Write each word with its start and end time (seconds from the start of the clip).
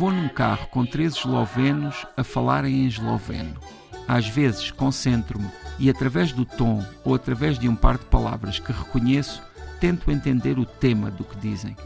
Vou 0.00 0.10
num 0.10 0.30
carro 0.30 0.66
com 0.68 0.86
três 0.86 1.14
eslovenos 1.14 2.06
a 2.16 2.24
falarem 2.24 2.74
em 2.74 2.86
esloveno. 2.86 3.60
Às 4.08 4.26
vezes 4.26 4.70
concentro-me 4.70 5.46
e, 5.78 5.90
através 5.90 6.32
do 6.32 6.46
tom 6.46 6.82
ou 7.04 7.14
através 7.14 7.58
de 7.58 7.68
um 7.68 7.76
par 7.76 7.98
de 7.98 8.06
palavras 8.06 8.58
que 8.58 8.72
reconheço, 8.72 9.42
tento 9.78 10.10
entender 10.10 10.58
o 10.58 10.64
tema 10.64 11.10
do 11.10 11.22
que 11.22 11.36
dizem. 11.36 11.76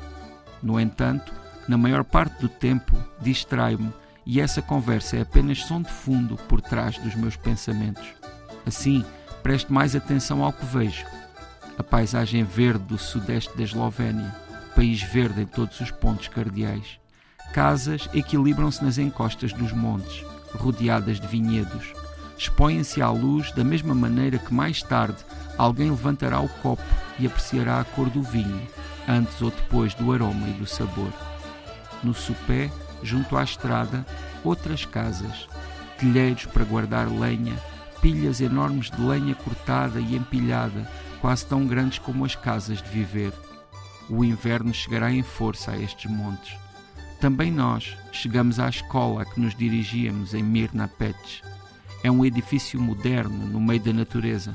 No 0.63 0.79
entanto, 0.79 1.35
na 1.67 1.77
maior 1.77 2.05
parte 2.05 2.41
do 2.41 2.49
tempo, 2.49 2.97
distraio-me 3.21 3.93
e 4.25 4.41
essa 4.41 4.63
conversa 4.63 5.17
é 5.17 5.23
apenas 5.23 5.65
som 5.65 5.83
de 5.83 5.91
fundo 5.91 6.37
por 6.49 6.61
trás 6.61 6.97
dos 6.99 7.17
meus 7.17 7.35
pensamentos. 7.35 8.07
Assim, 8.65 9.05
presto 9.43 9.75
mais 9.75 9.97
atenção 9.97 10.45
ao 10.45 10.53
que 10.53 10.65
vejo. 10.65 11.05
A 11.77 11.83
paisagem 11.83 12.45
verde 12.45 12.85
do 12.85 12.97
sudeste 12.97 13.57
da 13.57 13.65
Eslovénia, 13.65 14.33
país 14.77 15.03
verde 15.03 15.43
em 15.43 15.47
todos 15.47 15.81
os 15.81 15.91
pontos 15.91 16.29
cardeais. 16.29 17.03
Casas 17.55 18.09
equilibram-se 18.13 18.83
nas 18.83 18.99
encostas 18.99 19.53
dos 19.53 19.71
montes, 19.71 20.27
rodeadas 20.57 21.21
de 21.21 21.29
vinhedos. 21.29 21.93
Expõem-se 22.37 23.01
à 23.01 23.09
luz 23.09 23.53
da 23.53 23.63
mesma 23.63 23.95
maneira 23.95 24.39
que 24.39 24.53
mais 24.53 24.83
tarde 24.83 25.19
alguém 25.57 25.89
levantará 25.89 26.41
o 26.41 26.49
copo 26.49 26.83
e 27.17 27.29
apreciará 27.29 27.79
a 27.79 27.85
cor 27.85 28.11
do 28.11 28.25
vinho, 28.25 28.61
antes 29.07 29.41
ou 29.41 29.53
depois 29.53 29.95
do 29.95 30.13
aroma 30.13 30.49
e 30.49 30.53
do 30.55 30.67
sabor. 30.67 31.13
No 32.03 32.13
sopé, 32.13 32.73
junto 33.05 33.37
à 33.37 33.45
estrada, 33.45 34.05
outras 34.43 34.85
casas, 34.85 35.47
telheiros 35.97 36.47
para 36.47 36.65
guardar 36.65 37.07
lenha, 37.09 37.55
pilhas 38.03 38.41
enormes 38.41 38.91
de 38.91 39.01
lenha 39.01 39.37
cortada 39.37 40.01
e 40.01 40.17
empilhada, 40.17 40.91
quase 41.21 41.47
tão 41.47 41.65
grandes 41.69 42.01
como 42.01 42.25
as 42.25 42.35
casas 42.35 42.83
de 42.83 42.89
viver. 42.89 43.33
O 44.11 44.25
inverno 44.25 44.75
chegará 44.75 45.13
em 45.13 45.23
força 45.23 45.71
a 45.71 45.79
estes 45.79 46.11
montes. 46.11 46.64
Também 47.21 47.51
nós 47.51 47.97
chegamos 48.13 48.59
à 48.59 48.69
escola 48.69 49.23
a 49.23 49.25
que 49.25 49.41
nos 49.41 49.55
dirigíamos 49.55 50.35
em 50.35 50.43
Mirna 50.43 50.89
Petch. 50.89 51.43
É 52.03 52.11
um 52.11 52.25
edifício 52.25 52.81
moderno 52.81 53.47
no 53.47 53.61
meio 53.61 53.81
da 53.81 53.93
natureza. 53.93 54.55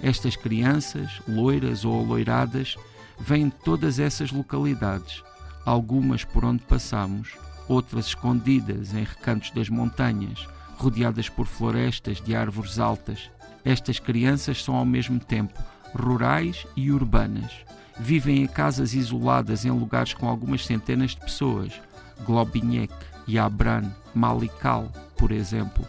Estas 0.00 0.36
crianças, 0.36 1.20
loiras 1.26 1.84
ou 1.84 1.98
aloiradas, 1.98 2.76
vêm 3.18 3.48
de 3.48 3.56
todas 3.56 3.98
essas 3.98 4.30
localidades, 4.30 5.24
algumas 5.64 6.24
por 6.24 6.44
onde 6.44 6.62
passamos, 6.62 7.36
outras 7.68 8.06
escondidas 8.06 8.94
em 8.94 9.02
recantos 9.02 9.50
das 9.50 9.68
montanhas, 9.68 10.46
rodeadas 10.76 11.28
por 11.28 11.46
florestas 11.46 12.20
de 12.20 12.36
árvores 12.36 12.78
altas. 12.78 13.28
Estas 13.64 13.98
crianças 13.98 14.62
são 14.62 14.76
ao 14.76 14.84
mesmo 14.84 15.18
tempo 15.18 15.60
rurais 15.94 16.66
e 16.76 16.92
urbanas. 16.92 17.50
Vivem 18.00 18.42
em 18.42 18.46
casas 18.46 18.94
isoladas 18.94 19.64
em 19.64 19.70
lugares 19.70 20.14
com 20.14 20.28
algumas 20.28 20.64
centenas 20.64 21.10
de 21.12 21.20
pessoas, 21.20 21.72
Globinec, 22.24 22.92
Jabran, 23.26 23.90
Malikal, 24.14 24.90
por 25.16 25.32
exemplo. 25.32 25.84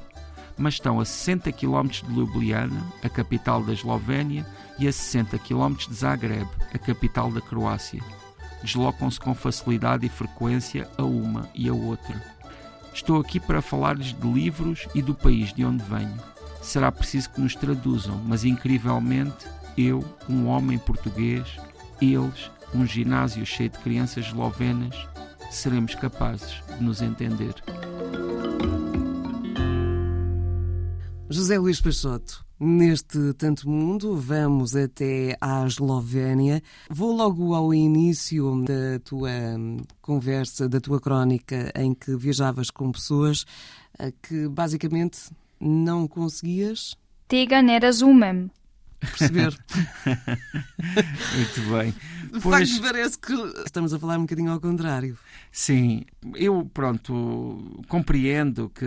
Mas 0.57 0.73
estão 0.73 0.99
a 0.99 1.05
60 1.05 1.51
km 1.51 1.87
de 1.87 2.13
Ljubljana, 2.13 2.83
a 3.03 3.09
capital 3.09 3.63
da 3.63 3.73
Eslovénia, 3.73 4.45
e 4.77 4.87
a 4.87 4.91
60 4.91 5.37
km 5.39 5.75
de 5.87 5.93
Zagreb, 5.93 6.47
a 6.73 6.77
capital 6.77 7.31
da 7.31 7.41
Croácia. 7.41 8.01
Deslocam-se 8.63 9.19
com 9.19 9.35
facilidade 9.35 10.05
e 10.05 10.09
frequência 10.09 10.89
a 10.97 11.03
uma 11.03 11.49
e 11.53 11.69
a 11.69 11.73
outra. 11.73 12.21
Estou 12.93 13.19
aqui 13.19 13.39
para 13.39 13.61
falar-lhes 13.61 14.13
de 14.13 14.27
livros 14.27 14.87
e 14.95 15.01
do 15.01 15.13
país 15.13 15.53
de 15.53 15.63
onde 15.63 15.83
venho. 15.83 16.17
Será 16.61 16.91
preciso 16.91 17.29
que 17.29 17.41
nos 17.41 17.55
traduzam, 17.55 18.21
mas 18.25 18.43
incrivelmente, 18.43 19.47
eu, 19.77 20.03
um 20.27 20.47
homem 20.47 20.77
português, 20.77 21.57
eles, 22.01 22.51
um 22.73 22.85
ginásio 22.85 23.45
cheio 23.45 23.69
de 23.69 23.79
crianças 23.79 24.25
eslovenas, 24.25 24.95
seremos 25.49 25.95
capazes 25.95 26.61
de 26.77 26.83
nos 26.83 27.01
entender. 27.01 27.55
José 31.29 31.59
Luís 31.59 31.79
Peixoto, 31.79 32.43
neste 32.59 33.33
Tanto 33.33 33.69
Mundo, 33.69 34.15
vamos 34.15 34.75
até 34.75 35.37
à 35.39 35.65
Eslovénia. 35.65 36.61
Vou 36.89 37.15
logo 37.15 37.53
ao 37.53 37.73
início 37.73 38.63
da 38.65 38.99
tua 39.03 39.29
conversa, 40.01 40.67
da 40.67 40.79
tua 40.79 40.99
crónica, 40.99 41.71
em 41.75 41.93
que 41.93 42.15
viajavas 42.15 42.71
com 42.71 42.91
pessoas 42.91 43.45
que 44.23 44.47
basicamente 44.47 45.29
não 45.59 46.07
conseguias. 46.07 46.95
Tega 47.27 47.61
ne 47.61 47.77
razumem 47.77 48.49
perceber. 48.99 49.57
Muito 51.35 51.61
bem. 51.71 51.93
De 52.31 52.39
pois... 52.41 52.69
facto, 52.69 52.81
parece 52.83 53.17
que 53.17 53.33
estamos 53.65 53.93
a 53.93 53.99
falar 53.99 54.17
um 54.17 54.21
bocadinho 54.21 54.51
ao 54.51 54.59
contrário. 54.59 55.17
Sim, 55.51 56.05
eu, 56.35 56.69
pronto, 56.73 57.81
compreendo 57.87 58.69
que 58.69 58.85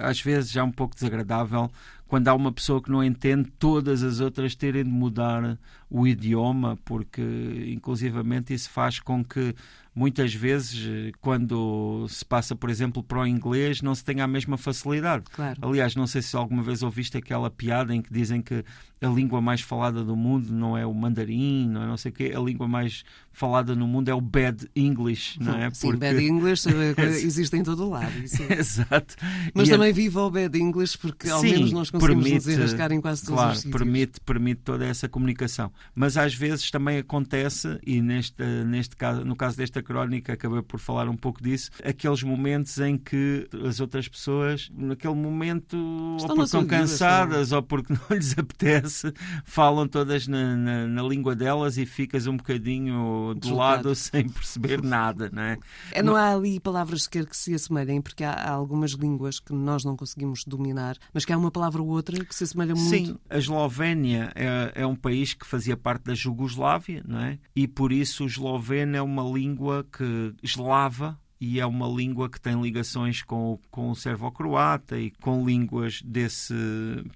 às 0.00 0.20
vezes 0.20 0.54
é 0.54 0.62
um 0.62 0.70
pouco 0.70 0.94
desagradável 0.94 1.70
quando 2.08 2.26
há 2.26 2.34
uma 2.34 2.50
pessoa 2.50 2.82
que 2.82 2.90
não 2.90 3.04
entende 3.04 3.50
todas 3.58 4.02
as 4.02 4.18
outras 4.18 4.54
terem 4.54 4.82
de 4.82 4.90
mudar 4.90 5.58
o 5.90 6.06
idioma, 6.06 6.76
porque 6.84 7.22
inclusivamente 7.68 8.52
isso 8.52 8.70
faz 8.70 8.98
com 8.98 9.22
que 9.22 9.54
muitas 9.98 10.32
vezes, 10.32 11.12
quando 11.20 12.06
se 12.08 12.24
passa, 12.24 12.54
por 12.54 12.70
exemplo, 12.70 13.02
para 13.02 13.18
o 13.18 13.26
inglês, 13.26 13.82
não 13.82 13.94
se 13.94 14.04
tenha 14.04 14.22
a 14.22 14.28
mesma 14.28 14.56
facilidade. 14.56 15.24
Claro. 15.32 15.58
Aliás, 15.60 15.96
não 15.96 16.06
sei 16.06 16.22
se 16.22 16.36
alguma 16.36 16.62
vez 16.62 16.84
ouviste 16.84 17.16
aquela 17.16 17.50
piada 17.50 17.92
em 17.92 18.00
que 18.00 18.12
dizem 18.12 18.40
que 18.40 18.64
a 19.00 19.08
língua 19.08 19.40
mais 19.40 19.60
falada 19.60 20.04
do 20.04 20.14
mundo 20.14 20.52
não 20.52 20.76
é 20.76 20.86
o 20.86 20.94
mandarim, 20.94 21.68
não 21.68 21.82
é 21.82 21.86
não 21.86 21.96
sei 21.96 22.10
o 22.10 22.14
quê, 22.14 22.32
a 22.34 22.40
língua 22.40 22.68
mais 22.68 23.04
falada 23.32 23.74
no 23.74 23.86
mundo 23.86 24.08
é 24.08 24.14
o 24.14 24.20
bad 24.20 24.68
English, 24.74 25.40
não 25.40 25.56
é? 25.56 25.70
Sim, 25.72 25.88
Porque... 25.88 26.00
bad 26.00 26.24
English 26.24 26.68
é 26.96 27.04
existe 27.08 27.56
em 27.56 27.62
todo 27.62 27.86
o 27.86 27.90
lado. 27.90 28.16
Isso. 28.22 28.42
Exato. 28.52 29.16
Mas 29.52 29.68
e 29.68 29.70
também 29.72 29.90
é... 29.90 29.92
viva 29.92 30.22
o 30.22 30.30
bad 30.30 30.56
English 30.58 30.96
porque 30.96 31.28
ao 31.28 31.40
Sim, 31.40 31.52
menos 31.52 31.72
nós 31.72 31.90
conseguimos 31.98 32.24
permite, 32.24 32.46
nos 32.46 32.56
enrascar 32.56 32.92
em 32.92 33.00
quase 33.00 33.22
todos 33.22 33.34
claro, 33.34 33.52
os 33.52 33.58
sítios. 33.60 33.76
Permite, 33.76 34.20
permite 34.20 34.60
toda 34.62 34.84
essa 34.86 35.08
comunicação. 35.08 35.72
Mas 35.94 36.16
às 36.16 36.34
vezes 36.34 36.70
também 36.70 36.98
acontece, 36.98 37.78
e 37.86 38.00
neste, 38.00 38.42
neste 38.64 38.96
caso, 38.96 39.24
no 39.24 39.36
caso 39.36 39.56
desta 39.56 39.82
crónica, 39.82 40.32
acabei 40.32 40.62
por 40.62 40.80
falar 40.80 41.08
um 41.08 41.16
pouco 41.16 41.42
disso, 41.42 41.70
aqueles 41.84 42.22
momentos 42.22 42.78
em 42.78 42.96
que 42.96 43.48
as 43.66 43.80
outras 43.80 44.08
pessoas, 44.08 44.70
naquele 44.74 45.14
momento, 45.14 45.76
estão 46.16 46.30
ou 46.30 46.36
porque 46.36 46.42
estão 46.42 46.66
cansadas, 46.66 47.52
ou 47.52 47.62
porque 47.62 47.92
não 47.92 48.16
lhes 48.16 48.38
apetece, 48.38 49.12
falam 49.44 49.86
todas 49.86 50.26
na, 50.26 50.56
na, 50.56 50.86
na 50.86 51.02
língua 51.02 51.34
delas 51.34 51.76
e 51.76 51.86
ficas 51.86 52.26
um 52.26 52.36
bocadinho 52.36 53.34
de 53.34 53.52
lado 53.52 53.94
sem 53.96 54.28
perceber 54.28 54.82
nada, 54.82 55.30
não 55.32 55.42
é? 55.42 55.58
é 55.92 56.02
não 56.02 56.16
há 56.16 56.32
ali 56.32 56.60
palavras 56.60 57.04
sequer 57.04 57.26
que 57.26 57.36
se 57.36 57.54
assemelhem, 57.54 58.00
porque 58.00 58.24
há, 58.24 58.32
há 58.32 58.50
algumas 58.50 58.92
línguas 58.92 59.40
que 59.40 59.52
nós 59.52 59.84
não 59.84 59.96
conseguimos 59.96 60.44
dominar, 60.44 60.96
mas 61.12 61.24
que 61.24 61.32
há 61.32 61.38
uma 61.38 61.50
palavra 61.50 61.82
outra 61.88 62.24
que 62.24 62.34
se 62.34 62.44
assemelha 62.44 62.74
muito. 62.74 62.88
Sim, 62.88 63.18
a 63.28 63.38
Eslovénia 63.38 64.32
é, 64.34 64.82
é 64.82 64.86
um 64.86 64.96
país 64.96 65.34
que 65.34 65.46
fazia 65.46 65.76
parte 65.76 66.04
da 66.04 66.14
Jugoslávia, 66.14 67.02
não 67.06 67.20
é? 67.20 67.38
E 67.54 67.66
por 67.66 67.92
isso 67.92 68.24
o 68.24 68.26
esloveno 68.26 68.96
é 68.96 69.02
uma 69.02 69.22
língua 69.22 69.86
que 69.90 70.34
eslava 70.42 71.18
e 71.40 71.60
é 71.60 71.66
uma 71.66 71.86
língua 71.86 72.28
que 72.28 72.40
tem 72.40 72.60
ligações 72.60 73.22
com, 73.22 73.58
com 73.70 73.90
o 73.90 73.94
servo-croata 73.94 74.98
e 74.98 75.10
com 75.10 75.44
línguas 75.44 76.02
desse, 76.02 76.54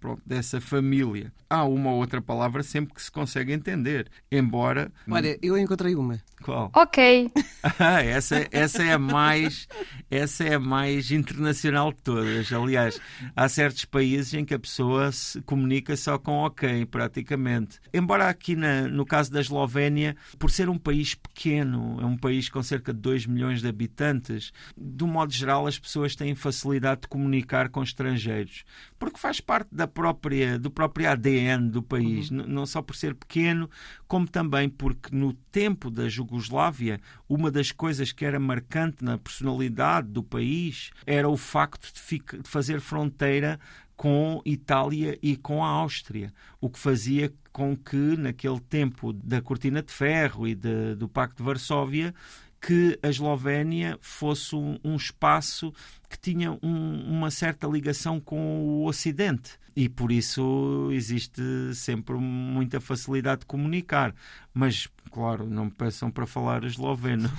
pronto, 0.01 0.23
dessa 0.25 0.61
família. 0.61 1.33
Há 1.51 1.65
uma 1.65 1.91
ou 1.91 1.99
outra 1.99 2.23
palavra 2.23 2.63
sempre 2.63 2.95
que 2.95 3.03
se 3.03 3.11
consegue 3.11 3.53
entender, 3.53 4.09
embora... 4.31 4.93
Olha, 5.11 5.37
eu 5.43 5.59
encontrei 5.59 5.95
uma. 5.95 6.21
Qual? 6.43 6.71
Ok. 6.83 7.31
Ah, 7.79 8.03
essa, 8.03 8.47
essa 8.51 8.83
é 8.83 8.93
a 8.93 8.99
mais 8.99 9.69
essa 10.13 10.45
é 10.45 10.59
mais 10.59 11.11
internacional 11.11 11.91
de 11.91 12.03
todas. 12.03 12.53
Aliás, 12.53 13.01
há 13.35 13.49
certos 13.49 13.87
países 13.87 14.35
em 14.35 14.45
que 14.45 14.53
a 14.53 14.59
pessoa 14.59 15.11
se 15.11 15.41
comunica 15.41 15.97
só 15.97 16.19
com 16.19 16.33
ok, 16.41 16.85
praticamente. 16.85 17.81
Embora 17.95 18.29
aqui 18.29 18.55
na, 18.55 18.83
no 18.89 19.07
caso 19.07 19.33
da 19.33 19.41
Eslovénia, 19.41 20.15
por 20.39 20.51
ser 20.51 20.69
um 20.69 20.77
país 20.77 21.15
pequeno, 21.15 21.99
é 21.99 22.05
um 22.05 22.19
país 22.19 22.51
com 22.51 22.63
cerca 22.63 22.93
de 22.93 23.01
2 23.01 23.27
milhões 23.27 23.63
de 23.63 23.69
habitantes, 23.69 24.53
de 24.77 25.03
um 25.03 25.07
modo 25.07 25.33
geral 25.33 25.67
as 25.67 25.79
pessoas 25.79 26.15
têm 26.15 26.35
facilidade 26.35 27.03
de 27.03 27.09
comunicar 27.09 27.71
com 27.71 27.83
estrangeiros, 27.83 28.65
porque 28.99 29.19
faz 29.19 29.41
parte 29.41 29.69
da 29.73 29.87
própria 29.87 30.59
do 30.59 30.71
próprio 30.71 31.11
ADN 31.11 31.71
do 31.71 31.83
país, 31.83 32.31
uhum. 32.31 32.45
não 32.47 32.67
só 32.67 32.83
por 32.83 32.95
ser 32.95 33.15
pequeno, 33.15 33.71
como 34.07 34.29
também 34.29 34.69
porque 34.69 35.15
no 35.17 35.33
tempo 35.33 35.91
da 35.91 36.07
Jugoslávia, 36.33 37.01
uma 37.29 37.51
das 37.51 37.71
coisas 37.71 38.13
que 38.13 38.25
era 38.25 38.41
marcante 38.41 39.05
na 39.05 39.19
personalidade 39.19 40.09
do 40.09 40.23
país 40.23 40.91
era 41.07 41.29
o 41.29 41.37
facto 41.37 41.93
de, 41.93 42.19
de 42.19 42.49
fazer 42.49 42.81
fronteira 42.81 43.61
com 43.95 44.41
Itália 44.45 45.19
e 45.23 45.37
com 45.37 45.63
a 45.63 45.69
Áustria, 45.69 46.33
o 46.61 46.71
que 46.71 46.79
fazia 46.79 47.33
com 47.53 47.77
que, 47.77 48.17
naquele 48.17 48.61
tempo 48.61 49.13
da 49.13 49.43
Cortina 49.43 49.83
de 49.83 49.93
Ferro 49.93 50.49
e 50.49 50.55
de, 50.55 50.95
do 50.95 51.09
Pacto 51.09 51.37
de 51.37 51.43
Varsóvia, 51.43 52.15
que 52.61 52.99
a 53.03 53.09
Eslovénia 53.09 53.99
fosse 54.01 54.55
um, 54.55 54.79
um, 54.83 54.97
espaço 54.97 55.73
que 56.13 56.19
tinha 56.19 56.53
um, 56.63 57.11
uma 57.11 57.31
certa 57.31 57.67
ligação 57.67 58.21
com 58.21 58.61
o 58.61 58.87
Ocidente 58.87 59.59
e 59.75 59.89
por 59.89 60.13
isso 60.13 60.91
existe 60.93 61.43
sempre 61.75 62.15
muita 62.17 62.81
facilidade 62.81 63.41
de 63.41 63.47
comunicar. 63.47 64.15
Mas, 64.55 64.87
claro, 65.11 65.49
não 65.49 65.65
me 65.65 65.71
peçam 65.71 66.11
para 66.11 66.27
falar 66.27 66.63
esloveno. 66.65 67.31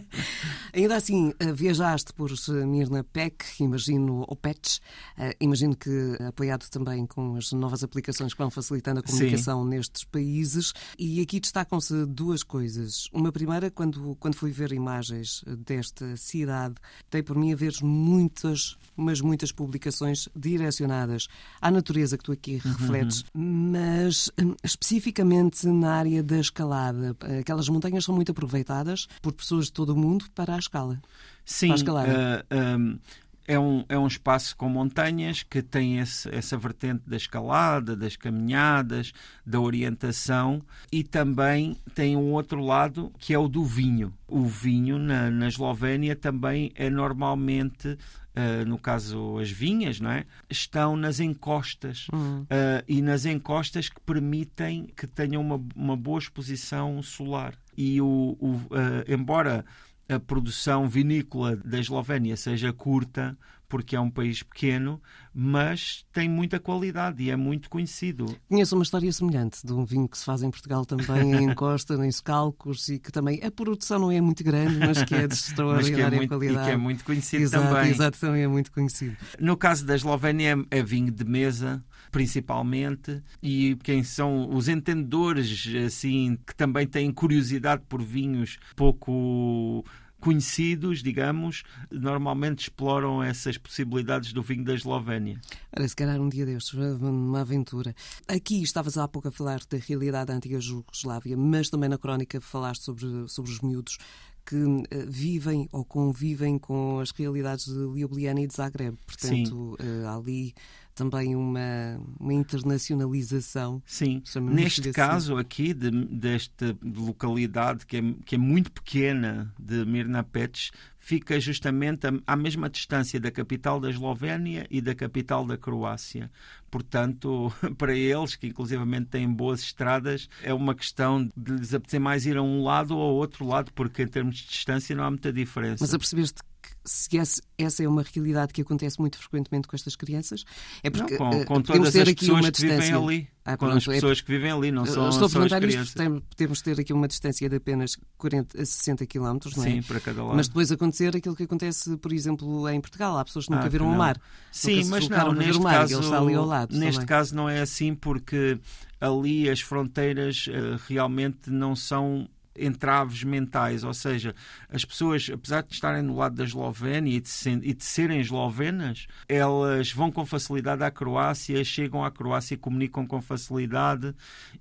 Ainda 0.72 0.94
assim, 0.94 1.32
eh, 1.40 1.52
viajaste 1.52 2.12
por 2.12 2.30
Mirna 2.64 3.02
Pek, 3.02 3.44
imagino, 3.58 4.24
ou 4.28 4.36
Pets, 4.36 4.80
eh, 5.18 5.36
imagino 5.40 5.74
que 5.74 6.16
apoiado 6.28 6.68
também 6.70 7.06
com 7.06 7.34
as 7.34 7.50
novas 7.50 7.82
aplicações 7.82 8.32
que 8.32 8.38
vão 8.38 8.50
facilitando 8.50 9.00
a 9.00 9.02
comunicação 9.02 9.64
Sim. 9.64 9.68
nestes 9.70 10.04
países. 10.04 10.72
E 10.96 11.20
aqui 11.20 11.40
destacam-se 11.40 12.06
duas 12.06 12.44
coisas. 12.44 13.08
Uma 13.12 13.32
primeira, 13.32 13.68
quando, 13.68 14.14
quando 14.20 14.36
fui 14.36 14.52
ver 14.52 14.70
imagens 14.70 15.44
desta 15.58 16.16
cidade, 16.16 16.76
dei 17.10 17.22
por 17.22 17.36
mim 17.36 17.52
a 17.52 17.56
ver 17.56 17.72
muitas, 18.04 18.76
mas 18.96 19.20
muitas 19.20 19.50
publicações 19.50 20.28
direcionadas 20.36 21.26
à 21.60 21.70
natureza 21.70 22.18
que 22.18 22.24
tu 22.24 22.32
aqui 22.32 22.56
refletes, 22.56 23.24
uhum. 23.34 23.72
mas 23.72 24.30
hum, 24.40 24.54
especificamente 24.62 25.66
na 25.66 25.94
área 25.94 26.22
da 26.22 26.38
escalada. 26.38 27.16
Aquelas 27.40 27.68
montanhas 27.68 28.04
são 28.04 28.14
muito 28.14 28.30
aproveitadas 28.32 29.08
por 29.22 29.32
pessoas 29.32 29.66
de 29.66 29.72
todo 29.72 29.90
o 29.90 29.96
mundo 29.96 30.26
para 30.34 30.54
a 30.54 30.58
escala. 30.58 31.00
Sim, 31.44 31.68
para 31.68 31.74
a 31.74 31.78
escalada. 31.78 32.46
Uh, 32.50 32.78
um 32.78 32.98
é 33.46 33.58
um, 33.58 33.84
é 33.88 33.98
um 33.98 34.06
espaço 34.06 34.56
com 34.56 34.68
montanhas 34.68 35.42
que 35.42 35.62
tem 35.62 35.98
esse, 35.98 36.28
essa 36.34 36.56
vertente 36.56 37.02
da 37.06 37.16
escalada, 37.16 37.96
das 37.96 38.16
caminhadas, 38.16 39.12
da 39.44 39.60
orientação 39.60 40.62
e 40.90 41.02
também 41.02 41.76
tem 41.94 42.16
um 42.16 42.32
outro 42.32 42.60
lado 42.60 43.12
que 43.18 43.34
é 43.34 43.38
o 43.38 43.48
do 43.48 43.64
vinho. 43.64 44.12
O 44.26 44.44
vinho 44.44 44.98
na, 44.98 45.30
na 45.30 45.48
Eslovénia 45.48 46.16
também 46.16 46.72
é 46.74 46.88
normalmente 46.88 47.98
Uh, 48.36 48.68
no 48.68 48.76
caso 48.76 49.38
as 49.38 49.48
vinhas, 49.48 50.00
não 50.00 50.10
é? 50.10 50.26
estão 50.50 50.96
nas 50.96 51.20
encostas 51.20 52.08
uhum. 52.12 52.40
uh, 52.40 52.82
e 52.88 53.00
nas 53.00 53.26
encostas 53.26 53.88
que 53.88 54.00
permitem 54.00 54.88
que 54.96 55.06
tenham 55.06 55.40
uma, 55.40 55.64
uma 55.76 55.96
boa 55.96 56.18
exposição 56.18 57.00
solar. 57.00 57.54
E 57.76 58.00
o, 58.00 58.36
o 58.40 58.54
uh, 58.54 59.04
embora 59.06 59.64
a 60.08 60.18
produção 60.18 60.88
vinícola 60.88 61.56
da 61.56 61.78
Eslovénia 61.78 62.36
seja 62.36 62.72
curta, 62.72 63.36
porque 63.68 63.96
é 63.96 64.00
um 64.00 64.10
país 64.10 64.42
pequeno, 64.42 65.00
mas 65.32 66.04
tem 66.12 66.28
muita 66.28 66.60
qualidade 66.60 67.22
e 67.22 67.30
é 67.30 67.36
muito 67.36 67.68
conhecido. 67.68 68.26
Conheço 68.48 68.74
uma 68.74 68.84
história 68.84 69.12
semelhante 69.12 69.66
de 69.66 69.72
um 69.72 69.84
vinho 69.84 70.08
que 70.08 70.16
se 70.16 70.24
faz 70.24 70.42
em 70.42 70.50
Portugal 70.50 70.84
também, 70.84 71.34
em 71.34 71.52
Costa, 71.54 71.94
em 71.94 72.10
Socalcos, 72.12 72.88
e 72.88 72.98
que 72.98 73.10
também 73.10 73.40
a 73.42 73.50
produção 73.50 73.98
não 73.98 74.12
é 74.12 74.20
muito 74.20 74.44
grande, 74.44 74.78
mas 74.78 75.02
que 75.02 75.14
é 75.14 75.26
de 75.26 75.34
extraordinária 75.34 76.16
é 76.16 76.18
muito, 76.18 76.30
qualidade. 76.30 76.60
E 76.60 76.64
que 76.64 76.70
é 76.70 76.76
muito 76.76 77.04
conhecido 77.04 77.42
exato, 77.42 77.66
também. 77.66 77.90
Exato, 77.90 78.20
também 78.20 78.42
é 78.42 78.48
muito 78.48 78.70
conhecido. 78.70 79.16
No 79.40 79.56
caso 79.56 79.84
da 79.84 79.94
Eslovénia 79.94 80.56
é, 80.70 80.78
é 80.78 80.82
vinho 80.82 81.10
de 81.10 81.24
mesa, 81.24 81.82
principalmente, 82.10 83.22
e 83.42 83.76
quem 83.82 84.04
são 84.04 84.48
os 84.54 84.68
entendedores, 84.68 85.66
assim, 85.84 86.38
que 86.46 86.54
também 86.54 86.86
têm 86.86 87.10
curiosidade 87.10 87.82
por 87.88 88.02
vinhos 88.02 88.58
pouco 88.76 89.84
conhecidos, 90.24 91.02
digamos, 91.02 91.64
normalmente 91.90 92.62
exploram 92.62 93.22
essas 93.22 93.58
possibilidades 93.58 94.32
do 94.32 94.42
vinho 94.42 94.64
da 94.64 94.74
Eslovénia. 94.74 95.38
Olha, 95.76 95.86
se 95.86 95.94
calhar 95.94 96.18
um 96.18 96.30
dia 96.30 96.46
destes, 96.46 96.72
uma 96.72 97.42
aventura. 97.42 97.94
Aqui 98.26 98.62
estavas 98.62 98.96
há 98.96 99.06
pouco 99.06 99.28
a 99.28 99.30
falar 99.30 99.60
da 99.68 99.76
realidade 99.76 100.28
da 100.28 100.34
antiga 100.34 100.58
Jugoslávia, 100.58 101.36
mas 101.36 101.68
também 101.68 101.90
na 101.90 101.98
crónica 101.98 102.40
falaste 102.40 102.84
sobre, 102.84 103.28
sobre 103.28 103.50
os 103.50 103.60
miúdos 103.60 103.98
que 104.46 104.56
uh, 104.56 104.86
vivem 105.06 105.68
ou 105.70 105.84
convivem 105.84 106.58
com 106.58 107.00
as 107.00 107.10
realidades 107.10 107.66
de 107.66 107.72
Ljubljana 107.72 108.40
e 108.40 108.46
de 108.46 108.54
Zagreb. 108.54 108.96
Portanto, 109.06 109.76
uh, 109.78 110.08
ali 110.08 110.54
também 110.94 111.34
uma, 111.34 112.00
uma 112.18 112.32
internacionalização. 112.32 113.82
Sim, 113.84 114.22
neste 114.40 114.80
assim. 114.80 114.92
caso 114.92 115.36
aqui, 115.36 115.74
de, 115.74 115.90
desta 115.90 116.76
localidade 116.82 117.84
que 117.86 117.96
é, 117.96 118.02
que 118.24 118.34
é 118.36 118.38
muito 118.38 118.70
pequena, 118.70 119.52
de 119.58 119.84
Mirnapets, 119.84 120.70
fica 121.04 121.38
justamente 121.38 122.06
à 122.26 122.34
mesma 122.34 122.70
distância 122.70 123.20
da 123.20 123.30
capital 123.30 123.78
da 123.78 123.90
Eslovénia 123.90 124.66
e 124.70 124.80
da 124.80 124.94
capital 124.94 125.44
da 125.44 125.58
Croácia. 125.58 126.30
Portanto, 126.70 127.52
para 127.76 127.94
eles, 127.94 128.36
que 128.36 128.46
inclusivamente 128.46 129.10
têm 129.10 129.30
boas 129.30 129.60
estradas, 129.60 130.30
é 130.42 130.54
uma 130.54 130.74
questão 130.74 131.28
de 131.36 131.52
lhes 131.52 131.74
apetecer 131.74 132.00
mais 132.00 132.24
ir 132.24 132.38
a 132.38 132.42
um 132.42 132.64
lado 132.64 132.96
ou 132.96 133.02
ao 133.02 133.14
outro 133.16 133.46
lado, 133.46 133.70
porque 133.74 134.02
em 134.02 134.08
termos 134.08 134.36
de 134.36 134.48
distância 134.48 134.96
não 134.96 135.04
há 135.04 135.10
muita 135.10 135.30
diferença. 135.30 135.84
Mas 135.84 135.92
apercebeste 135.92 136.40
se 136.86 137.10
essa 137.58 137.82
é 137.82 137.88
uma 137.88 138.02
realidade 138.02 138.54
que 138.54 138.62
acontece 138.62 138.98
muito 138.98 139.18
frequentemente 139.18 139.68
com 139.68 139.76
estas 139.76 139.96
crianças, 139.96 140.44
é 140.82 140.88
porque 140.88 141.18
não, 141.18 141.30
com, 141.30 141.44
com 141.44 141.60
todas 141.60 141.94
as 141.94 142.14
pessoas 142.14 142.50
que 142.50 142.62
vivem 142.62 142.92
ali. 142.92 143.28
Ah, 143.46 143.58
com 143.58 143.66
as 143.66 143.86
é 143.86 143.92
pessoas 143.92 144.18
é... 144.18 144.22
que 144.22 144.32
vivem 144.32 144.50
ali, 144.50 144.72
não 144.72 144.86
são, 144.86 145.10
Estou 145.10 145.26
a 145.26 145.30
perguntar 145.30 145.62
isto, 145.64 145.94
temos 146.34 146.58
de 146.58 146.64
ter 146.64 146.80
aqui 146.80 146.94
uma 146.94 147.06
distância 147.06 147.46
de 147.46 147.56
apenas 147.56 147.94
40 148.16 148.62
a 148.62 148.64
60 148.64 149.06
km, 149.06 149.22
não 149.22 149.34
é? 149.34 149.38
Sim, 149.70 149.82
para 149.82 150.00
cada 150.00 150.22
lado. 150.22 150.36
Mas 150.36 150.48
depois 150.48 150.72
acontecer 150.72 151.14
aquilo 151.14 151.36
que 151.36 151.42
acontece, 151.42 151.94
por 151.98 152.10
exemplo, 152.10 152.66
em 152.70 152.80
Portugal. 152.80 153.18
Há 153.18 153.24
pessoas 153.24 153.44
que 153.44 153.50
nunca 153.50 153.66
ah, 153.66 153.68
viram 153.68 153.90
o 153.90 153.94
mar. 153.94 154.18
Sim, 154.50 154.84
mas 154.86 155.08
não, 155.10 155.32
neste 155.32 155.60
mar, 155.60 155.80
caso, 155.80 156.00
está 156.00 156.18
ali 156.18 156.34
ao 156.34 156.46
lado. 156.46 156.74
Neste 156.74 156.94
também. 156.94 157.06
caso 157.06 157.36
não 157.36 157.46
é 157.46 157.60
assim 157.60 157.94
porque 157.94 158.58
ali 158.98 159.50
as 159.50 159.60
fronteiras 159.60 160.46
uh, 160.46 160.80
realmente 160.88 161.50
não 161.50 161.76
são 161.76 162.26
entraves 162.56 163.22
mentais, 163.24 163.84
ou 163.84 163.94
seja, 163.94 164.34
as 164.68 164.84
pessoas, 164.84 165.30
apesar 165.32 165.62
de 165.62 165.72
estarem 165.72 166.02
no 166.02 166.16
lado 166.16 166.36
da 166.36 166.44
Eslovénia 166.44 167.16
e 167.16 167.20
de, 167.20 167.30
e 167.62 167.74
de, 167.74 167.84
serem 167.84 168.20
eslovenas, 168.20 169.06
elas 169.28 169.92
vão 169.92 170.10
com 170.10 170.24
facilidade 170.24 170.82
à 170.82 170.90
Croácia, 170.90 171.62
chegam 171.64 172.04
à 172.04 172.10
Croácia 172.10 172.56
comunicam 172.56 173.06
com 173.06 173.20
facilidade 173.20 174.14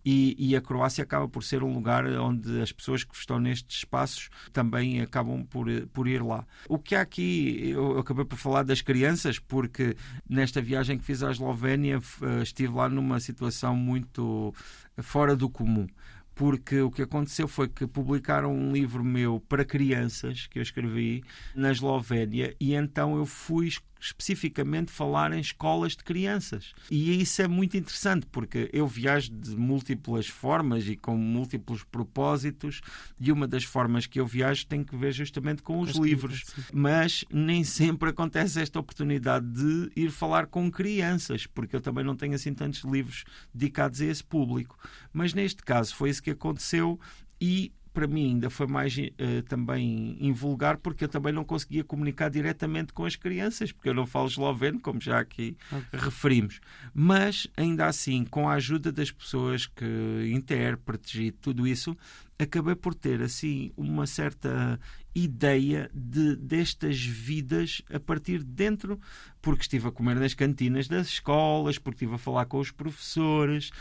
e, 0.04 0.36
e, 0.38 0.56
a 0.56 0.62
Croácia 0.62 1.04
acaba 1.04 1.28
por 1.28 1.44
ser 1.44 1.64
um 1.64 1.74
lugar 1.74 2.06
onde 2.06 2.62
as 2.62 2.72
pessoas 2.72 3.04
que 3.04 3.16
estão 3.16 3.40
nestes 3.40 3.78
espaços 3.78 4.30
também 4.52 5.02
acabam 5.02 5.46
por, 5.46 5.68
por 5.94 6.08
ir 6.08 6.22
lá. 6.22 6.46
O 6.68 6.78
que 6.78 6.96
há 6.96 7.02
aqui, 7.02 7.70
eu 7.70 8.00
acabei 8.00 8.26
por 8.26 8.38
falar 8.38 8.64
das 8.64 8.82
crianças, 8.82 9.40
porque 9.40 9.96
nesta 10.30 10.62
viagem 10.62 10.98
que 10.98 11.06
fiz 11.06 11.24
à 11.24 11.32
Eslovénia 11.32 12.00
eh, 12.22 12.44
estive 12.44 12.74
lá 12.74 12.90
numa 12.90 13.20
situação 13.20 13.76
muito 13.76 14.54
fora 15.02 15.36
do 15.36 15.50
comum 15.50 15.88
porque 16.36 16.82
o 16.82 16.92
que 16.92 17.04
aconteceu 17.04 17.48
foi 17.48 17.68
que 17.68 17.86
publicaram 17.86 18.54
um 18.54 18.72
livro 18.72 19.04
meu 19.04 19.40
para 19.40 19.64
crianças 19.64 20.48
que 20.48 20.60
eu 20.60 20.64
escrevi 20.64 21.24
na 21.56 21.72
Eslovénia 21.72 22.56
e 22.60 22.74
então 22.74 23.16
eu 23.18 23.26
fui 23.26 23.68
especificamente 24.04 24.92
falar 24.92 25.32
em 25.32 25.40
escolas 25.40 25.94
de 25.94 26.04
crianças. 26.04 26.74
E 26.92 27.22
isso 27.22 27.42
é 27.42 27.48
muito 27.48 27.78
interessante 27.78 28.26
porque 28.30 28.70
eu 28.74 28.86
viajo 28.86 29.32
de 29.32 29.56
múltiplas 29.56 30.28
formas 30.28 30.86
e 30.88 30.98
com 30.98 31.16
múltiplos 31.16 31.84
propósitos 31.84 32.82
e 33.20 33.32
uma 33.32 33.48
das 33.48 33.64
formas 33.64 34.06
que 34.06 34.20
eu 34.20 34.28
viajo 34.28 34.68
tem 34.68 34.84
que 34.84 34.96
ver 34.96 35.14
justamente 35.14 35.64
com 35.64 35.80
os 35.80 35.96
livros. 35.96 36.44
Mas 36.74 37.24
nem 37.32 37.64
sempre 37.64 38.10
acontece 38.10 38.62
esta 38.62 38.80
oportunidade 38.80 39.46
de 39.48 39.90
ir 39.96 40.12
falar 40.12 40.48
com 40.48 40.70
crianças, 40.70 41.48
porque 41.48 41.76
eu 41.76 41.82
também 41.82 42.04
não 42.04 42.16
tenho 42.16 42.36
assim 42.36 42.54
tantos 42.54 42.82
livros 42.84 43.24
dedicados 43.54 44.02
a 44.02 44.06
esse 44.06 44.24
público. 44.24 44.78
Mas 45.14 45.34
neste 45.34 45.64
caso 45.64 45.96
foi 45.96 46.10
isso 46.10 46.22
que 46.22 46.32
aconteceu 46.32 47.00
e 47.40 47.72
para 47.94 48.08
mim 48.08 48.32
ainda 48.32 48.50
foi 48.50 48.68
mais 48.68 48.98
uh, 48.98 49.44
também 49.48 50.18
invulgar 50.20 50.78
porque 50.78 51.04
eu 51.04 51.08
também 51.08 51.32
não 51.32 51.44
conseguia 51.46 51.84
comunicar 51.84 52.30
diretamente 52.30 52.92
com 52.92 53.06
as 53.06 53.16
crianças, 53.16 53.72
porque 53.72 53.90
eu 53.90 53.94
não 53.94 54.06
falo 54.06 54.28
esloveno, 54.28 54.80
como 54.80 55.00
já 55.00 55.20
aqui 55.20 55.56
okay. 55.72 56.00
referimos. 56.00 56.60
Mas, 56.94 57.48
ainda 57.56 57.86
assim, 57.86 58.26
com 58.26 58.50
a 58.50 58.54
ajuda 58.54 58.92
das 58.92 59.12
pessoas 59.12 59.68
que 59.68 60.32
intérpretes 60.34 61.16
e 61.16 61.32
tudo 61.32 61.68
isso, 61.68 61.96
acabei 62.38 62.76
por 62.76 62.94
ter 62.96 63.22
assim 63.22 63.72
uma 63.78 64.08
certa 64.08 64.80
ideia 65.16 65.90
de 65.94 66.36
destas 66.36 67.04
vidas 67.04 67.82
a 67.94 68.00
partir 68.00 68.40
de 68.40 68.52
dentro, 68.52 69.00
porque 69.42 69.62
estive 69.62 69.88
a 69.88 69.92
comer 69.92 70.16
nas 70.16 70.34
cantinas 70.34 70.88
das 70.88 71.08
escolas, 71.08 71.78
porque 71.78 72.04
estive 72.04 72.16
a 72.16 72.18
falar 72.18 72.46
com 72.46 72.60
os 72.60 72.72
professores 72.72 73.72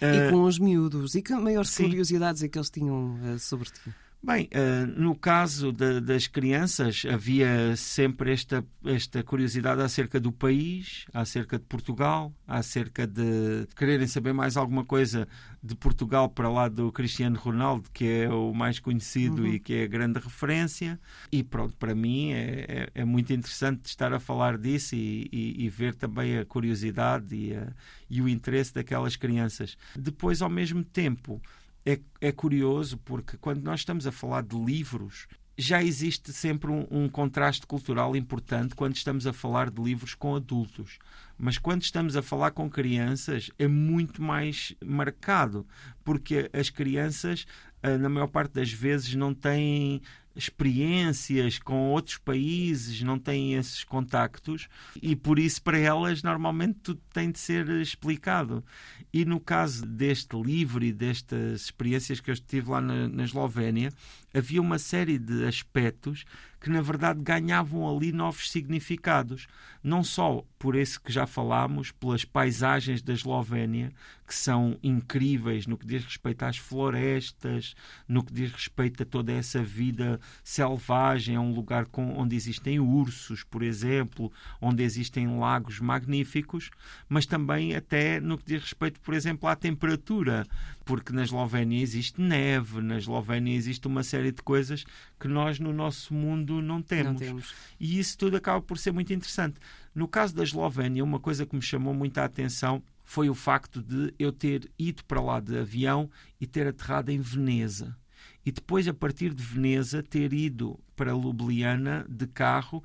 e 0.00 0.28
uh, 0.28 0.30
com 0.30 0.44
os 0.44 0.58
miúdos. 0.58 1.14
E 1.14 1.22
que 1.22 1.34
maiores 1.34 1.70
sim. 1.70 1.84
curiosidades 1.84 2.42
é 2.42 2.48
que 2.48 2.58
eles 2.58 2.70
tinham 2.70 3.14
uh, 3.14 3.38
sobre 3.38 3.70
ti? 3.70 3.94
Bem, 4.24 4.48
uh, 4.54 4.86
no 4.86 5.16
caso 5.16 5.72
de, 5.72 6.00
das 6.00 6.28
crianças, 6.28 7.02
havia 7.12 7.74
sempre 7.74 8.32
esta, 8.32 8.64
esta 8.84 9.20
curiosidade 9.24 9.82
acerca 9.82 10.20
do 10.20 10.30
país, 10.30 11.06
acerca 11.12 11.58
de 11.58 11.64
Portugal, 11.64 12.32
acerca 12.46 13.04
de 13.04 13.66
quererem 13.74 14.06
saber 14.06 14.32
mais 14.32 14.56
alguma 14.56 14.84
coisa 14.84 15.26
de 15.60 15.74
Portugal 15.74 16.28
para 16.28 16.48
lá 16.48 16.68
do 16.68 16.92
Cristiano 16.92 17.36
Ronaldo, 17.36 17.90
que 17.92 18.04
é 18.04 18.30
o 18.30 18.54
mais 18.54 18.78
conhecido 18.78 19.42
uhum. 19.42 19.54
e 19.54 19.58
que 19.58 19.74
é 19.74 19.82
a 19.82 19.88
grande 19.88 20.20
referência. 20.20 21.00
E 21.32 21.42
pronto, 21.42 21.76
para 21.76 21.92
mim 21.92 22.30
é, 22.30 22.66
é, 22.68 22.88
é 22.94 23.04
muito 23.04 23.32
interessante 23.32 23.86
estar 23.86 24.12
a 24.12 24.20
falar 24.20 24.56
disso 24.56 24.94
e, 24.94 25.28
e, 25.32 25.64
e 25.64 25.68
ver 25.68 25.96
também 25.96 26.38
a 26.38 26.44
curiosidade 26.44 27.34
e, 27.34 27.56
a, 27.56 27.72
e 28.08 28.22
o 28.22 28.28
interesse 28.28 28.72
daquelas 28.72 29.16
crianças. 29.16 29.76
Depois, 29.96 30.42
ao 30.42 30.48
mesmo 30.48 30.84
tempo, 30.84 31.42
é, 31.84 32.00
é 32.20 32.32
curioso 32.32 32.98
porque 32.98 33.36
quando 33.36 33.62
nós 33.62 33.80
estamos 33.80 34.06
a 34.06 34.12
falar 34.12 34.42
de 34.42 34.56
livros, 34.56 35.26
já 35.56 35.82
existe 35.82 36.32
sempre 36.32 36.70
um, 36.70 36.86
um, 36.90 37.08
contraste 37.08 37.66
cultural 37.66 38.16
importante 38.16 38.74
quando 38.74 38.96
estamos 38.96 39.26
a 39.26 39.32
falar 39.32 39.70
de 39.70 39.82
livros 39.82 40.14
com 40.14 40.34
adultos. 40.34 40.98
Mas 41.38 41.58
quando 41.58 41.82
estamos 41.82 42.16
a 42.16 42.22
falar 42.22 42.52
com 42.52 42.70
crianças 42.70 43.50
é 43.58 43.68
muito 43.68 44.22
mais 44.22 44.74
marcado, 44.84 45.66
porque 46.04 46.48
as 46.52 46.70
crianças, 46.70 47.46
eh, 47.82 47.98
na 47.98 48.08
maior 48.08 48.28
parte 48.28 48.52
das 48.52 48.72
vezes, 48.72 49.14
não 49.14 49.34
têm 49.34 50.00
experiências 50.34 51.58
com 51.58 51.90
outros 51.90 52.18
países, 52.18 53.02
não 53.02 53.18
têm 53.18 53.54
esses 53.54 53.84
contactos 53.84 54.68
e 55.00 55.14
por 55.14 55.38
isso 55.38 55.62
para 55.62 55.78
elas 55.78 56.22
normalmente 56.22 56.78
tudo 56.82 57.00
tem 57.12 57.30
de 57.30 57.38
ser 57.38 57.68
explicado. 57.68 58.64
E 59.12 59.24
no 59.24 59.38
caso 59.38 59.84
deste 59.84 60.40
livro 60.40 60.84
e 60.84 60.92
destas 60.92 61.62
experiências 61.62 62.20
que 62.20 62.30
eu 62.30 62.34
estive 62.34 62.70
lá 62.70 62.80
na, 62.80 63.08
na 63.08 63.24
Eslovénia, 63.24 63.92
havia 64.34 64.60
uma 64.60 64.78
série 64.78 65.18
de 65.18 65.44
aspectos 65.44 66.24
que 66.62 66.70
na 66.70 66.80
verdade 66.80 67.20
ganhavam 67.20 67.88
ali 67.88 68.12
novos 68.12 68.50
significados. 68.50 69.48
Não 69.82 70.04
só 70.04 70.44
por 70.58 70.76
esse 70.76 70.98
que 70.98 71.12
já 71.12 71.26
falámos, 71.26 71.90
pelas 71.90 72.24
paisagens 72.24 73.02
da 73.02 73.12
Eslovénia, 73.12 73.92
que 74.24 74.32
são 74.32 74.78
incríveis 74.80 75.66
no 75.66 75.76
que 75.76 75.84
diz 75.84 76.04
respeito 76.04 76.44
às 76.44 76.56
florestas, 76.56 77.74
no 78.06 78.22
que 78.22 78.32
diz 78.32 78.52
respeito 78.52 79.02
a 79.02 79.06
toda 79.06 79.32
essa 79.32 79.60
vida 79.60 80.20
selvagem. 80.44 81.34
É 81.34 81.40
um 81.40 81.52
lugar 81.52 81.86
com, 81.86 82.16
onde 82.16 82.36
existem 82.36 82.78
ursos, 82.78 83.42
por 83.42 83.64
exemplo, 83.64 84.32
onde 84.60 84.84
existem 84.84 85.36
lagos 85.36 85.80
magníficos, 85.80 86.70
mas 87.08 87.26
também 87.26 87.74
até 87.74 88.20
no 88.20 88.38
que 88.38 88.44
diz 88.44 88.62
respeito, 88.62 89.00
por 89.00 89.14
exemplo, 89.14 89.48
à 89.48 89.56
temperatura, 89.56 90.46
porque 90.84 91.12
na 91.12 91.22
Eslovénia 91.22 91.80
existe 91.80 92.20
neve, 92.20 92.80
na 92.80 92.98
Eslovénia 92.98 93.54
existe 93.54 93.86
uma 93.86 94.02
série 94.02 94.32
de 94.32 94.42
coisas 94.42 94.84
que 95.18 95.28
nós 95.28 95.58
no 95.58 95.72
nosso 95.72 96.12
mundo 96.12 96.60
não 96.60 96.82
temos. 96.82 97.12
Não 97.12 97.18
temos. 97.18 97.54
E 97.78 97.98
isso 97.98 98.18
tudo 98.18 98.36
acaba 98.36 98.60
por 98.60 98.78
ser 98.78 98.92
muito 98.92 99.12
interessante. 99.12 99.60
No 99.94 100.08
caso 100.08 100.34
da 100.34 100.42
Eslovénia, 100.42 101.04
uma 101.04 101.20
coisa 101.20 101.46
que 101.46 101.54
me 101.54 101.62
chamou 101.62 101.94
muita 101.94 102.24
atenção 102.24 102.82
foi 103.04 103.28
o 103.28 103.34
facto 103.34 103.82
de 103.82 104.14
eu 104.18 104.32
ter 104.32 104.70
ido 104.78 105.04
para 105.04 105.20
lá 105.20 105.40
de 105.40 105.58
avião 105.58 106.10
e 106.40 106.46
ter 106.46 106.66
aterrado 106.66 107.10
em 107.10 107.20
Veneza. 107.20 107.96
E 108.44 108.50
depois, 108.50 108.88
a 108.88 108.94
partir 108.94 109.32
de 109.34 109.42
Veneza, 109.42 110.02
ter 110.02 110.32
ido 110.32 110.78
para 110.96 111.12
Ljubljana 111.12 112.04
de 112.08 112.26
carro, 112.26 112.82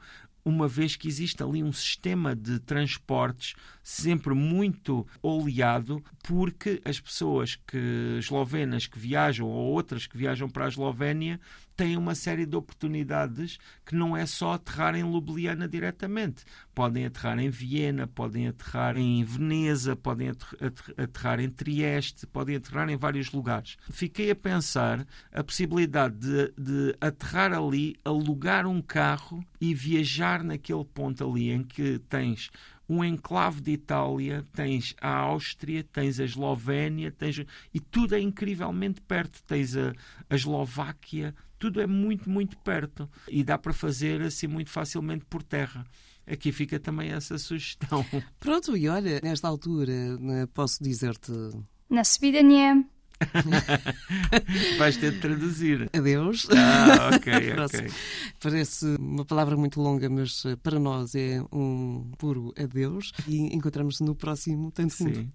uma 0.47 0.65
vez 0.65 0.95
que 0.95 1.09
existe 1.09 1.43
ali 1.43 1.61
um 1.61 1.73
sistema 1.73 2.33
de 2.33 2.57
transportes 2.59 3.53
sempre 3.83 4.33
muito 4.33 5.05
oleado, 5.21 6.01
porque 6.23 6.81
as 6.85 7.01
pessoas 7.01 7.57
que 7.67 8.17
eslovenas 8.17 8.87
que 8.87 8.97
viajam 8.97 9.45
ou 9.45 9.73
outras 9.73 10.07
que 10.07 10.17
viajam 10.17 10.49
para 10.49 10.63
a 10.63 10.67
Eslovénia 10.69 11.37
têm 11.77 11.95
uma 11.95 12.15
série 12.15 12.45
de 12.47 12.55
oportunidades 12.55 13.59
que 13.85 13.95
não 13.95 14.17
é 14.17 14.25
só 14.25 14.53
aterrar 14.53 14.95
em 14.95 15.03
Ljubljana 15.03 15.67
diretamente. 15.67 16.43
Podem 16.73 17.05
aterrar 17.05 17.37
em 17.37 17.49
Viena, 17.49 18.07
podem 18.07 18.47
aterrar 18.47 18.97
em 18.97 19.23
Veneza, 19.23 19.95
podem 19.95 20.29
aterrar 20.97 21.39
em 21.39 21.49
Trieste, 21.49 22.25
podem 22.25 22.55
aterrar 22.55 22.89
em 22.89 22.97
vários 22.97 23.31
lugares. 23.31 23.77
Fiquei 23.91 24.31
a 24.31 24.35
pensar 24.35 25.05
a 25.31 25.43
possibilidade 25.43 26.17
de, 26.17 26.53
de 26.57 26.95
aterrar 26.99 27.53
ali, 27.53 27.95
alugar 28.03 28.65
um 28.65 28.81
carro 28.81 29.45
e 29.61 29.73
viajar 29.75 30.43
naquele 30.43 30.83
ponto 30.83 31.29
ali 31.29 31.51
em 31.51 31.63
que 31.63 31.99
tens 32.09 32.49
um 32.89 33.03
enclave 33.03 33.61
de 33.61 33.71
Itália, 33.71 34.45
tens 34.53 34.95
a 35.01 35.13
Áustria, 35.13 35.83
tens 35.83 36.19
a 36.19 36.23
Eslovénia, 36.23 37.11
tens... 37.11 37.43
e 37.73 37.79
tudo 37.79 38.15
é 38.15 38.19
incrivelmente 38.19 39.01
perto. 39.01 39.43
Tens 39.43 39.75
a, 39.75 39.93
a 40.29 40.35
Eslováquia, 40.35 41.35
tudo 41.59 41.81
é 41.81 41.87
muito, 41.87 42.29
muito 42.29 42.57
perto 42.57 43.09
e 43.27 43.43
dá 43.43 43.57
para 43.57 43.73
fazer 43.73 44.21
assim 44.21 44.47
muito 44.47 44.69
facilmente 44.69 45.25
por 45.25 45.43
terra. 45.43 45.85
Aqui 46.25 46.51
fica 46.51 46.79
também 46.79 47.11
essa 47.11 47.37
sugestão. 47.37 48.05
Pronto, 48.39 48.75
e 48.75 48.87
olha, 48.89 49.19
nesta 49.23 49.47
altura 49.47 50.17
né, 50.17 50.45
posso 50.53 50.83
dizer-te. 50.83 51.31
Na 51.89 52.01
Svidanie. 52.03 52.85
Vais 54.77 54.97
ter 54.97 55.11
de 55.11 55.19
traduzir. 55.19 55.89
Adeus. 55.93 56.47
Ah, 56.51 57.09
ok, 57.15 57.33
ok. 57.65 57.91
Parece 58.39 58.85
uma 58.99 59.25
palavra 59.25 59.55
muito 59.57 59.81
longa, 59.81 60.09
mas 60.09 60.43
eh, 60.45 60.55
para 60.55 60.79
nós 60.79 61.15
é 61.15 61.41
um 61.51 62.11
puro 62.17 62.53
adeus. 62.57 63.11
E 63.27 63.55
encontramos 63.55 63.99
no 63.99 64.15
próximo 64.15 64.71
Tanto 64.71 64.93
Sim. 64.93 65.03
Mundo. 65.05 65.33